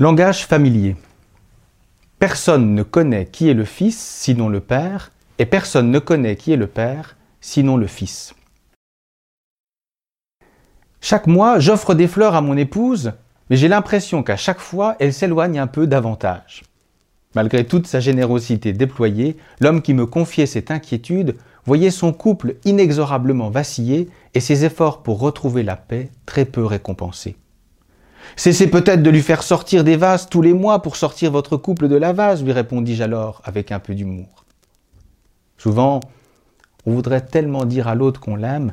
Langage 0.00 0.46
familier. 0.46 0.94
Personne 2.20 2.72
ne 2.76 2.84
connaît 2.84 3.26
qui 3.26 3.48
est 3.48 3.54
le 3.54 3.64
Fils 3.64 3.98
sinon 3.98 4.48
le 4.48 4.60
Père, 4.60 5.10
et 5.40 5.44
personne 5.44 5.90
ne 5.90 5.98
connaît 5.98 6.36
qui 6.36 6.52
est 6.52 6.56
le 6.56 6.68
Père 6.68 7.16
sinon 7.40 7.76
le 7.76 7.88
Fils. 7.88 8.32
Chaque 11.00 11.26
mois, 11.26 11.58
j'offre 11.58 11.94
des 11.94 12.06
fleurs 12.06 12.36
à 12.36 12.40
mon 12.40 12.56
épouse, 12.56 13.14
mais 13.50 13.56
j'ai 13.56 13.66
l'impression 13.66 14.22
qu'à 14.22 14.36
chaque 14.36 14.60
fois, 14.60 14.94
elle 15.00 15.12
s'éloigne 15.12 15.58
un 15.58 15.66
peu 15.66 15.88
davantage. 15.88 16.62
Malgré 17.34 17.66
toute 17.66 17.88
sa 17.88 17.98
générosité 17.98 18.72
déployée, 18.72 19.36
l'homme 19.58 19.82
qui 19.82 19.94
me 19.94 20.06
confiait 20.06 20.46
cette 20.46 20.70
inquiétude 20.70 21.34
voyait 21.66 21.90
son 21.90 22.12
couple 22.12 22.54
inexorablement 22.64 23.50
vaciller 23.50 24.08
et 24.34 24.38
ses 24.38 24.64
efforts 24.64 25.02
pour 25.02 25.18
retrouver 25.18 25.64
la 25.64 25.74
paix 25.74 26.12
très 26.24 26.44
peu 26.44 26.64
récompensés. 26.64 27.36
Cessez 28.36 28.68
peut-être 28.68 29.02
de 29.02 29.10
lui 29.10 29.22
faire 29.22 29.42
sortir 29.42 29.84
des 29.84 29.96
vases 29.96 30.28
tous 30.28 30.42
les 30.42 30.52
mois 30.52 30.82
pour 30.82 30.96
sortir 30.96 31.30
votre 31.30 31.56
couple 31.56 31.88
de 31.88 31.96
la 31.96 32.12
vase, 32.12 32.44
lui 32.44 32.52
répondis-je 32.52 33.02
alors 33.02 33.42
avec 33.44 33.72
un 33.72 33.78
peu 33.78 33.94
d'humour. 33.94 34.44
Souvent, 35.56 36.00
on 36.86 36.92
voudrait 36.92 37.24
tellement 37.24 37.64
dire 37.64 37.88
à 37.88 37.94
l'autre 37.94 38.20
qu'on 38.20 38.36
l'aime, 38.36 38.72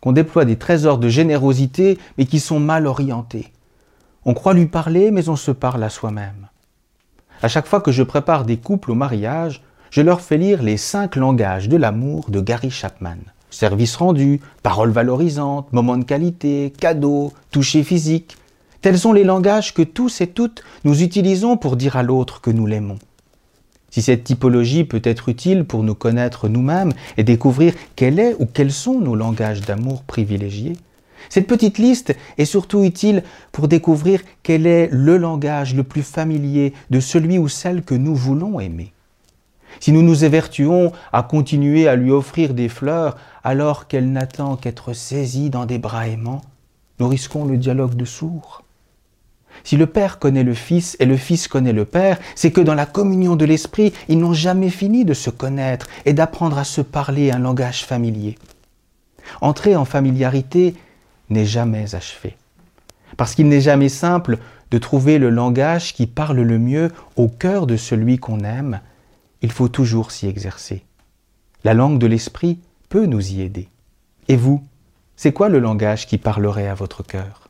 qu'on 0.00 0.12
déploie 0.12 0.44
des 0.44 0.56
trésors 0.56 0.98
de 0.98 1.08
générosité, 1.08 1.98
mais 2.16 2.24
qui 2.24 2.40
sont 2.40 2.60
mal 2.60 2.86
orientés. 2.86 3.52
On 4.24 4.34
croit 4.34 4.54
lui 4.54 4.66
parler, 4.66 5.10
mais 5.10 5.28
on 5.28 5.36
se 5.36 5.50
parle 5.50 5.82
à 5.82 5.90
soi-même. 5.90 6.48
À 7.42 7.48
chaque 7.48 7.66
fois 7.66 7.80
que 7.80 7.92
je 7.92 8.02
prépare 8.02 8.44
des 8.44 8.56
couples 8.56 8.90
au 8.90 8.94
mariage, 8.94 9.62
je 9.90 10.02
leur 10.02 10.20
fais 10.20 10.36
lire 10.36 10.62
les 10.62 10.76
cinq 10.76 11.16
langages 11.16 11.68
de 11.68 11.76
l'amour 11.76 12.30
de 12.30 12.40
Gary 12.40 12.70
Chapman. 12.70 13.16
Service 13.50 13.96
rendu, 13.96 14.40
paroles 14.62 14.90
valorisantes, 14.90 15.72
moments 15.72 15.96
de 15.96 16.04
qualité, 16.04 16.72
cadeaux, 16.78 17.32
toucher 17.50 17.82
physique, 17.82 18.36
Tels 18.80 18.98
sont 18.98 19.12
les 19.12 19.24
langages 19.24 19.74
que 19.74 19.82
tous 19.82 20.20
et 20.20 20.28
toutes 20.28 20.62
nous 20.84 21.02
utilisons 21.02 21.56
pour 21.56 21.76
dire 21.76 21.96
à 21.96 22.04
l'autre 22.04 22.40
que 22.40 22.50
nous 22.50 22.66
l'aimons. 22.66 22.98
Si 23.90 24.02
cette 24.02 24.22
typologie 24.22 24.84
peut 24.84 25.02
être 25.02 25.28
utile 25.28 25.64
pour 25.64 25.82
nous 25.82 25.96
connaître 25.96 26.48
nous-mêmes 26.48 26.92
et 27.16 27.24
découvrir 27.24 27.74
quel 27.96 28.20
est 28.20 28.36
ou 28.38 28.46
quels 28.46 28.70
sont 28.70 29.00
nos 29.00 29.16
langages 29.16 29.62
d'amour 29.62 30.04
privilégiés, 30.04 30.74
cette 31.28 31.48
petite 31.48 31.78
liste 31.78 32.14
est 32.36 32.44
surtout 32.44 32.84
utile 32.84 33.24
pour 33.50 33.66
découvrir 33.66 34.20
quel 34.44 34.66
est 34.66 34.88
le 34.92 35.16
langage 35.16 35.74
le 35.74 35.82
plus 35.82 36.04
familier 36.04 36.72
de 36.90 37.00
celui 37.00 37.38
ou 37.38 37.48
celle 37.48 37.82
que 37.82 37.94
nous 37.94 38.14
voulons 38.14 38.60
aimer. 38.60 38.92
Si 39.80 39.90
nous 39.90 40.02
nous 40.02 40.24
évertuons 40.24 40.92
à 41.12 41.24
continuer 41.24 41.88
à 41.88 41.96
lui 41.96 42.12
offrir 42.12 42.54
des 42.54 42.68
fleurs 42.68 43.16
alors 43.42 43.88
qu'elle 43.88 44.12
n'attend 44.12 44.56
qu'être 44.56 44.92
saisie 44.92 45.50
dans 45.50 45.66
des 45.66 45.78
bras 45.78 46.06
aimants, 46.06 46.42
nous 47.00 47.08
risquons 47.08 47.44
le 47.44 47.56
dialogue 47.56 47.94
de 47.94 48.04
sourds. 48.04 48.62
Si 49.64 49.76
le 49.76 49.86
Père 49.86 50.18
connaît 50.18 50.44
le 50.44 50.54
Fils 50.54 50.96
et 51.00 51.06
le 51.06 51.16
Fils 51.16 51.48
connaît 51.48 51.72
le 51.72 51.84
Père, 51.84 52.18
c'est 52.34 52.52
que 52.52 52.60
dans 52.60 52.74
la 52.74 52.86
communion 52.86 53.36
de 53.36 53.44
l'Esprit, 53.44 53.92
ils 54.08 54.18
n'ont 54.18 54.34
jamais 54.34 54.70
fini 54.70 55.04
de 55.04 55.14
se 55.14 55.30
connaître 55.30 55.88
et 56.04 56.12
d'apprendre 56.12 56.58
à 56.58 56.64
se 56.64 56.80
parler 56.80 57.30
un 57.30 57.38
langage 57.38 57.84
familier. 57.84 58.38
Entrer 59.40 59.76
en 59.76 59.84
familiarité 59.84 60.74
n'est 61.30 61.44
jamais 61.44 61.94
achevé, 61.94 62.36
parce 63.16 63.34
qu'il 63.34 63.48
n'est 63.48 63.60
jamais 63.60 63.90
simple 63.90 64.38
de 64.70 64.78
trouver 64.78 65.18
le 65.18 65.30
langage 65.30 65.94
qui 65.94 66.06
parle 66.06 66.40
le 66.40 66.58
mieux 66.58 66.90
au 67.16 67.28
cœur 67.28 67.66
de 67.66 67.76
celui 67.76 68.18
qu'on 68.18 68.40
aime, 68.40 68.80
il 69.42 69.52
faut 69.52 69.68
toujours 69.68 70.10
s'y 70.10 70.26
exercer. 70.26 70.84
La 71.64 71.74
langue 71.74 71.98
de 71.98 72.06
l'Esprit 72.06 72.58
peut 72.88 73.06
nous 73.06 73.32
y 73.32 73.42
aider. 73.42 73.68
Et 74.28 74.36
vous, 74.36 74.62
c'est 75.16 75.32
quoi 75.32 75.48
le 75.48 75.58
langage 75.58 76.06
qui 76.06 76.18
parlerait 76.18 76.68
à 76.68 76.74
votre 76.74 77.02
cœur? 77.02 77.47